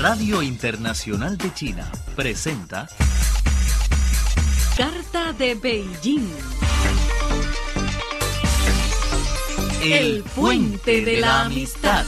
[0.00, 2.88] Radio Internacional de China presenta
[4.74, 6.26] Carta de Beijing.
[9.84, 12.06] El puente de la amistad.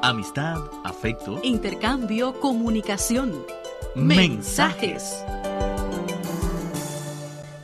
[0.00, 3.44] Amistad, afecto, Intercambio, comunicación.
[3.94, 5.22] mensajes.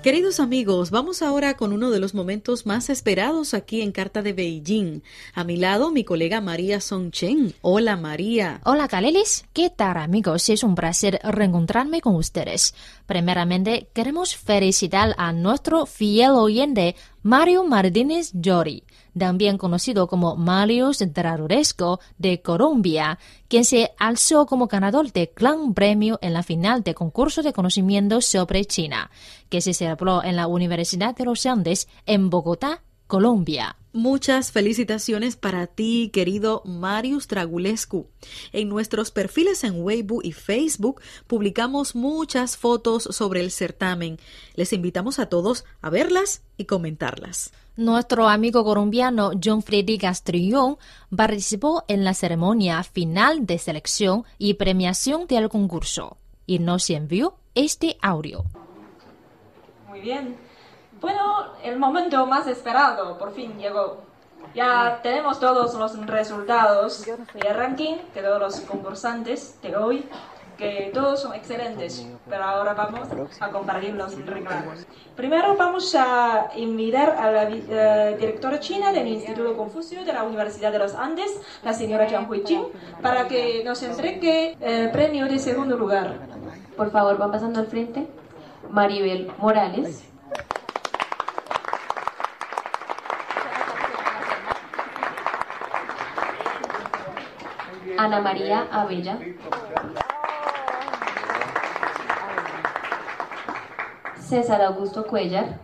[0.02, 4.32] Queridos amigos, vamos ahora con uno de los momentos más esperados aquí en Carta de
[4.32, 5.02] Beijing.
[5.34, 7.52] A mi lado, mi colega María Songchen.
[7.62, 8.60] Hola, María.
[8.64, 9.44] Hola, Calelis.
[9.52, 10.48] ¿Qué tal, amigos?
[10.50, 12.76] Es un placer reencontrarme con ustedes.
[13.06, 18.84] Primeramente, queremos felicitar a nuestro fiel oyente Mario Martínez Llori,
[19.16, 26.18] también conocido como Mario Tradoresco de Colombia, quien se alzó como ganador de gran premio
[26.22, 29.10] en la final del concurso de conocimientos sobre China,
[29.48, 33.74] que se celebró en la Universidad de los Andes en Bogotá, Colombia.
[33.94, 38.06] Muchas felicitaciones para ti, querido Marius Dragulescu.
[38.52, 44.18] En nuestros perfiles en Weibo y Facebook publicamos muchas fotos sobre el certamen.
[44.54, 47.50] Les invitamos a todos a verlas y comentarlas.
[47.76, 50.76] Nuestro amigo colombiano John Freddy Castrillón
[51.14, 57.96] participó en la ceremonia final de selección y premiación del concurso y nos envió este
[58.02, 58.44] audio.
[59.88, 60.47] Muy bien.
[61.00, 63.98] Bueno, el momento más esperado por fin llegó.
[64.54, 70.08] Ya tenemos todos los resultados del ranking de todos los concursantes de hoy,
[70.56, 73.08] que todos son excelentes, pero ahora vamos
[73.38, 74.86] a compartir los reclamos.
[75.14, 80.72] Primero vamos a invitar a la eh, directora china del Instituto Confucio de la Universidad
[80.72, 82.64] de los Andes, la señora Jiang Huijing,
[83.02, 86.14] para que nos entregue el premio de segundo lugar.
[86.76, 88.08] Por favor, va pasando al frente.
[88.70, 90.08] Maribel Morales.
[97.98, 99.18] Ana María Abella.
[104.20, 105.58] César Augusto Cuellar.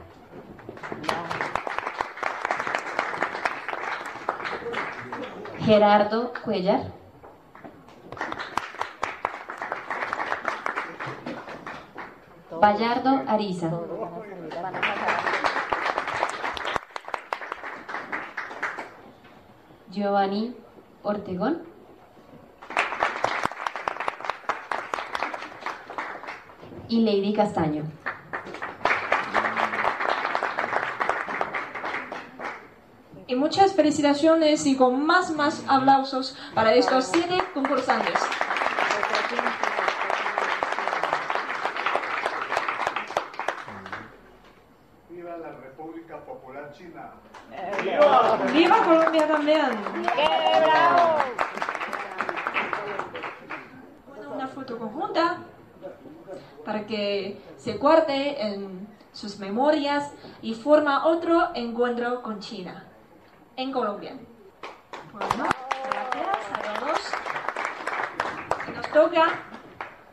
[5.60, 6.80] Gerardo Cuellar.
[12.60, 13.70] Bayardo Ariza.
[19.92, 20.56] Giovanni
[21.04, 21.73] Ortegón.
[26.94, 27.82] Y Lady Castaño.
[33.26, 38.14] Y muchas felicitaciones y con más, más aplausos para estos siete concursantes.
[45.10, 47.10] Viva la República Popular China.
[48.52, 49.70] ¡Viva Colombia también!
[54.06, 55.38] Bueno, Una foto conjunta
[56.64, 62.84] para que se guarde en sus memorias y forma otro encuentro con China
[63.56, 64.18] en Colombia.
[65.14, 66.98] Gracias a todos.
[68.76, 69.24] Nos toca.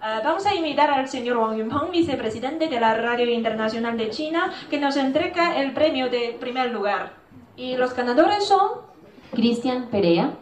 [0.01, 4.53] eh, vamos a invitar al señor Wang Yunpeng, vicepresidente de la Radio Internacional de China,
[4.69, 7.17] que nos entrega el premio de primer lugar.
[7.57, 8.69] Y los ganadores son
[9.33, 10.37] Cristian Perea.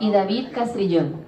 [0.00, 1.26] Y David Castrillón.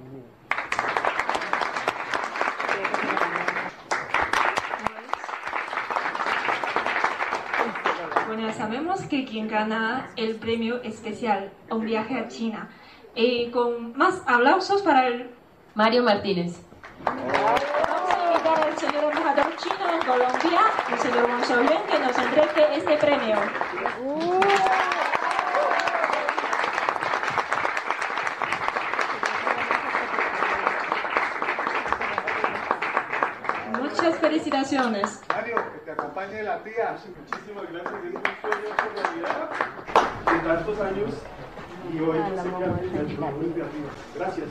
[8.25, 12.67] Bueno, sabemos que quien gana el premio especial, un viaje a China.
[13.13, 15.29] Y con más aplausos para el...
[15.75, 16.59] Mario Martínez.
[17.05, 17.21] Vamos
[18.11, 20.61] a invitar al señor embajador chino en Colombia,
[20.91, 23.37] el señor Xiaoyuan, que nos entregue este premio.
[34.63, 35.21] Felicitaciones.
[35.29, 36.95] Mario, que te acompañe la tía.
[36.95, 39.49] Muchísimas gracias, es un sueño hecho realidad
[40.25, 41.13] de tantos años
[41.91, 43.91] y hoy sé que al final llegamos de arriba.
[44.15, 44.49] Gracias.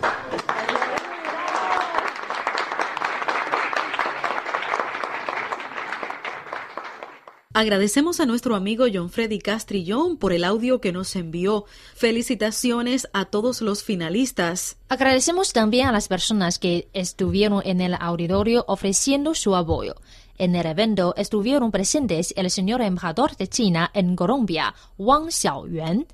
[7.62, 11.64] Agradecemos a nuestro amigo John Freddy Castrillón por el audio que nos envió.
[11.94, 14.78] Felicitaciones a todos los finalistas.
[14.88, 19.94] Agradecemos también a las personas que estuvieron en el auditorio ofreciendo su apoyo.
[20.38, 26.08] En el evento estuvieron presentes el señor embajador de China en Colombia, Wang Xiaoyuan,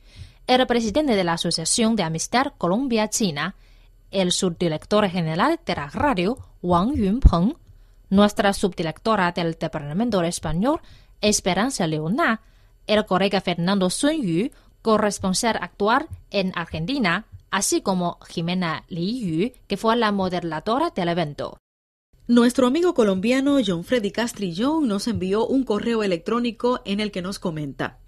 [0.47, 3.57] el presidente de la Asociación de Amistad Colombia-China,
[4.11, 7.57] el subdirector general de la radio, Wang Yunpeng,
[8.11, 10.81] nuestra subdirectora del Departamento Español,
[11.21, 12.43] Esperanza Leona,
[12.87, 14.51] el colega Fernando Sun Yu,
[14.83, 21.59] corresponsal actual en Argentina, así como Jimena Li Yu, que fue la moderadora del evento.
[22.27, 27.39] Nuestro amigo colombiano John Freddy Castrillón nos envió un correo electrónico en el que nos
[27.39, 27.99] comenta.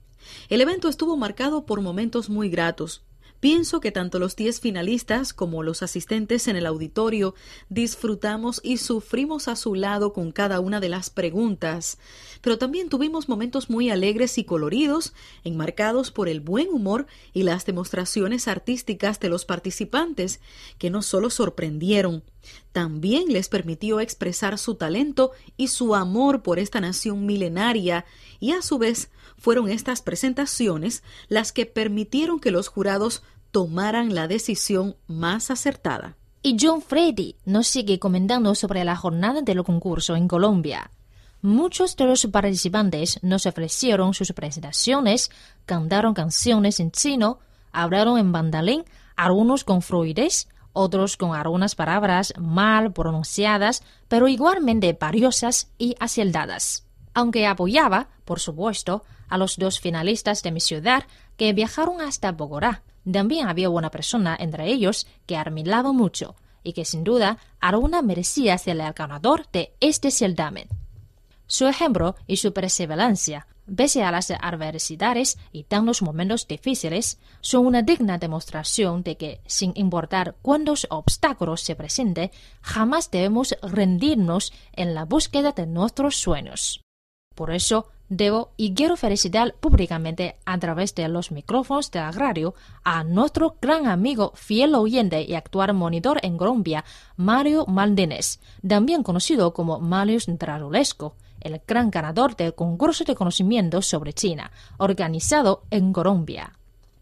[0.49, 3.03] El evento estuvo marcado por momentos muy gratos.
[3.41, 7.35] Pienso que tanto los 10 finalistas como los asistentes en el auditorio
[7.71, 11.97] disfrutamos y sufrimos a su lado con cada una de las preguntas,
[12.43, 17.65] pero también tuvimos momentos muy alegres y coloridos, enmarcados por el buen humor y las
[17.65, 20.41] demostraciones artísticas de los participantes,
[20.77, 22.23] que no solo sorprendieron,
[22.73, 28.05] también les permitió expresar su talento y su amor por esta nación milenaria,
[28.39, 34.29] y a su vez fueron estas presentaciones las que permitieron que los jurados tomaran la
[34.29, 36.17] decisión más acertada.
[36.43, 40.91] Y John Freddy nos sigue comentando sobre la jornada del concurso en Colombia.
[41.43, 45.31] Muchos de los participantes nos ofrecieron sus presentaciones,
[45.67, 47.39] cantaron canciones en chino,
[47.73, 48.85] hablaron en bandalín,
[49.17, 56.87] algunos con fluidez, otros con algunas palabras mal pronunciadas, pero igualmente valiosas y aceldadas.
[57.15, 61.05] Aunque apoyaba, por supuesto, a los dos finalistas de mi ciudad
[61.37, 62.83] que viajaron hasta Bogotá.
[63.11, 68.59] También había una persona entre ellos que admiraba mucho y que sin duda alguna merecía
[68.59, 70.69] ser el ganador de este certamen.
[71.47, 77.83] Su ejemplo y su perseverancia, pese a las adversidades y tantos momentos difíciles, son una
[77.83, 82.31] digna demostración de que, sin importar cuántos obstáculos se presenten,
[82.63, 86.83] jamás debemos rendirnos en la búsqueda de nuestros sueños.
[87.35, 92.55] Por eso, debo y quiero felicitar públicamente a través de los micrófonos de la radio
[92.83, 96.85] a nuestro gran amigo fiel oyente y actual monitor en Colombia,
[97.17, 104.13] Mario Maldines, también conocido como Marius Drarulesco, el gran ganador del concurso de conocimientos sobre
[104.13, 106.53] China, organizado en Colombia.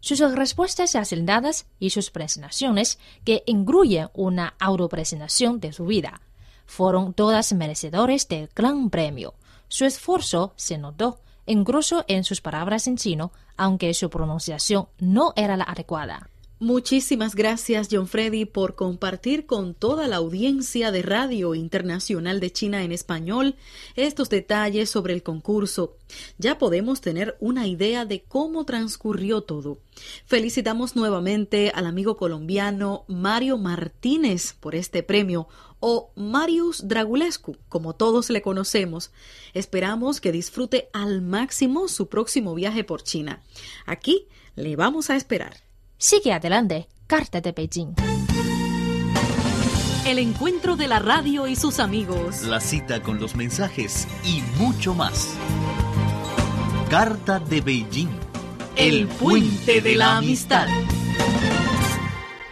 [0.01, 6.21] Sus respuestas aceleradas y sus presentaciones, que incluyen una autopresentación de su vida,
[6.65, 9.33] fueron todas merecedores del gran premio.
[9.67, 15.57] Su esfuerzo se notó, incluso en sus palabras en chino, aunque su pronunciación no era
[15.57, 16.29] la adecuada.
[16.61, 22.83] Muchísimas gracias, John Freddy, por compartir con toda la audiencia de Radio Internacional de China
[22.83, 23.55] en español
[23.95, 25.95] estos detalles sobre el concurso.
[26.37, 29.77] Ya podemos tener una idea de cómo transcurrió todo.
[30.25, 35.47] Felicitamos nuevamente al amigo colombiano Mario Martínez por este premio,
[35.79, 39.11] o Marius Dragulescu, como todos le conocemos.
[39.53, 43.41] Esperamos que disfrute al máximo su próximo viaje por China.
[43.85, 45.68] Aquí le vamos a esperar.
[46.01, 47.93] Sigue adelante, Carta de Beijing.
[50.05, 52.43] El encuentro de la radio y sus amigos.
[52.43, 55.33] La cita con los mensajes y mucho más.
[56.89, 58.07] Carta de Beijing.
[58.77, 60.69] El puente de la amistad.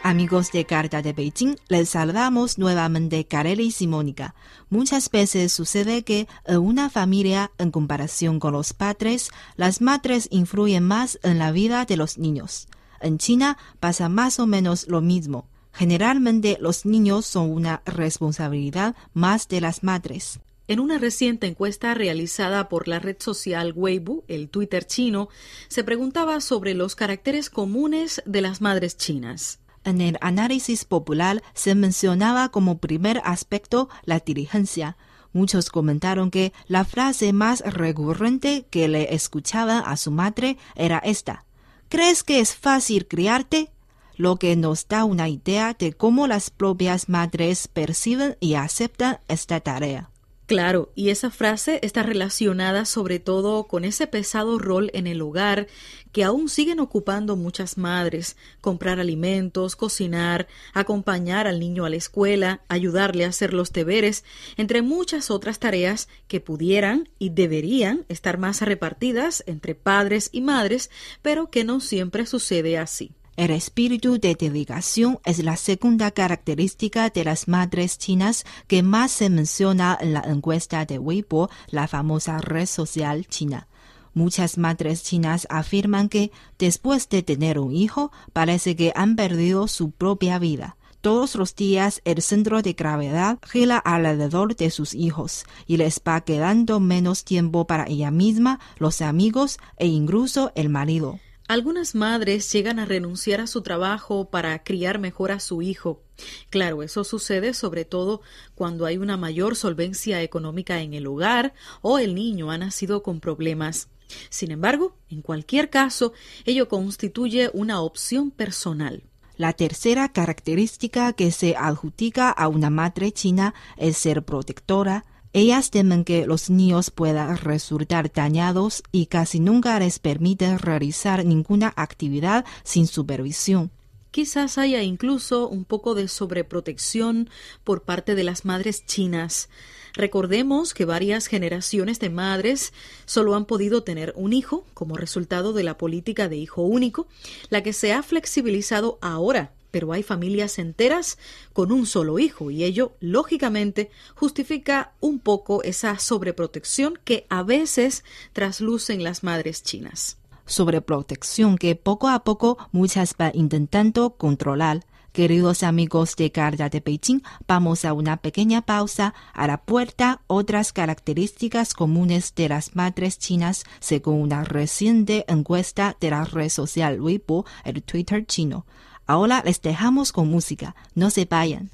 [0.03, 4.35] Amigos de Carta de Beijing, les saludamos nuevamente Carelis y Mónica.
[4.69, 10.83] Muchas veces sucede que en una familia, en comparación con los padres, las madres influyen
[10.83, 12.67] más en la vida de los niños.
[13.01, 15.47] En China pasa más o menos lo mismo.
[15.73, 20.39] Generalmente los niños son una responsabilidad más de las madres.
[20.67, 25.29] En una reciente encuesta realizada por la red social Weibo, el Twitter chino,
[25.69, 29.59] se preguntaba sobre los caracteres comunes de las madres chinas.
[29.85, 34.97] En el análisis popular se mencionaba como primer aspecto la diligencia.
[35.31, 41.45] Muchos comentaron que la frase más recurrente que le escuchaba a su madre era esta.
[41.89, 43.71] ¿Crees que es fácil criarte?
[44.15, 49.61] Lo que nos da una idea de cómo las propias madres perciben y aceptan esta
[49.61, 50.09] tarea.
[50.47, 55.67] Claro, y esa frase está relacionada sobre todo con ese pesado rol en el hogar
[56.13, 62.61] que aún siguen ocupando muchas madres, comprar alimentos, cocinar, acompañar al niño a la escuela,
[62.69, 64.23] ayudarle a hacer los deberes,
[64.55, 70.89] entre muchas otras tareas que pudieran y deberían estar más repartidas entre padres y madres,
[71.21, 73.11] pero que no siempre sucede así.
[73.37, 79.29] El espíritu de dedicación es la segunda característica de las madres chinas que más se
[79.29, 83.67] menciona en la encuesta de Weibo, la famosa red social china.
[84.15, 89.91] Muchas madres chinas afirman que después de tener un hijo parece que han perdido su
[89.91, 90.75] propia vida.
[91.01, 96.21] Todos los días el centro de gravedad gira alrededor de sus hijos y les va
[96.21, 101.19] quedando menos tiempo para ella misma, los amigos e incluso el marido.
[101.47, 106.01] Algunas madres llegan a renunciar a su trabajo para criar mejor a su hijo.
[106.49, 108.21] Claro, eso sucede sobre todo
[108.53, 113.21] cuando hay una mayor solvencia económica en el hogar o el niño ha nacido con
[113.21, 113.87] problemas.
[114.29, 116.11] Sin embargo, en cualquier caso,
[116.43, 119.03] ello constituye una opción personal.
[119.37, 125.05] La tercera característica que se adjudica a una madre china es ser protectora,
[125.37, 131.71] ellas temen que los niños puedan resultar dañados y casi nunca les permiten realizar ninguna
[131.75, 133.69] actividad sin supervisión.
[134.09, 137.29] Quizás haya incluso un poco de sobreprotección
[137.63, 139.49] por parte de las madres chinas.
[139.93, 142.73] Recordemos que varias generaciones de madres
[143.05, 147.07] solo han podido tener un hijo como resultado de la política de hijo único,
[147.49, 151.17] la que se ha flexibilizado ahora pero hay familias enteras
[151.53, 158.03] con un solo hijo y ello, lógicamente, justifica un poco esa sobreprotección que a veces
[158.33, 160.17] traslucen las madres chinas.
[160.45, 164.85] Sobreprotección que poco a poco muchas van intentando controlar.
[165.11, 169.13] Queridos amigos de Carta de Beijing, vamos a una pequeña pausa.
[169.33, 176.11] A la puerta, otras características comunes de las madres chinas según una reciente encuesta de
[176.11, 178.65] la red social Weibo, el Twitter chino.
[179.07, 180.75] Ahora les dejamos con música.
[180.93, 181.71] No se vayan.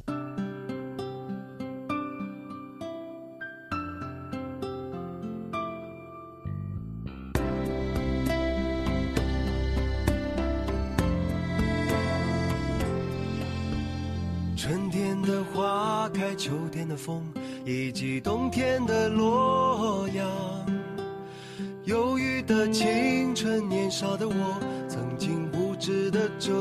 [25.84, 26.54] 曾经不值得这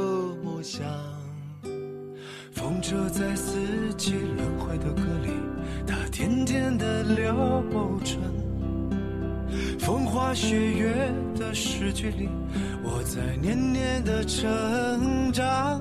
[0.42, 0.82] 么想。
[2.50, 3.56] 风车在四
[3.96, 5.30] 季轮回的歌里，
[5.86, 7.62] 它甜甜的流
[8.04, 8.18] 转。
[9.78, 12.28] 风花雪月的诗句里，
[12.82, 15.80] 我在年年的成长。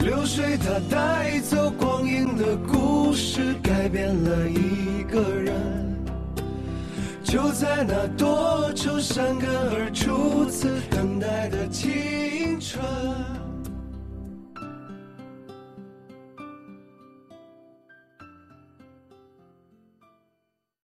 [0.00, 5.91] 流水它带走光阴的故事，改变了一个人。
[7.32, 13.31] 就在那多愁善感而初次等待的青春。